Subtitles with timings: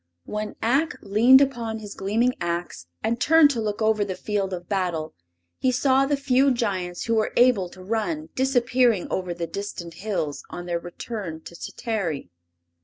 [0.25, 4.67] When Ak leaned upon his gleaming ax and turned to look over the field of
[4.67, 5.13] battle
[5.59, 10.43] he saw the few Giants who were able to run disappearing over the distant hills
[10.49, 12.31] on their return to Tatary.